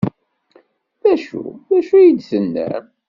D 1.01 1.03
acu? 1.13 1.45
D 1.67 1.71
acu 1.77 1.93
ay 1.97 2.09
d-tennam? 2.17 2.85